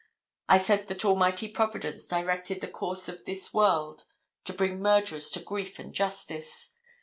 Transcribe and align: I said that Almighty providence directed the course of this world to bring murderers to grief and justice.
I 0.49 0.57
said 0.57 0.87
that 0.87 1.05
Almighty 1.05 1.47
providence 1.47 2.07
directed 2.07 2.59
the 2.59 2.67
course 2.67 3.07
of 3.07 3.23
this 3.25 3.53
world 3.53 4.05
to 4.45 4.53
bring 4.53 4.79
murderers 4.81 5.29
to 5.29 5.39
grief 5.39 5.77
and 5.77 5.93
justice. 5.93 6.73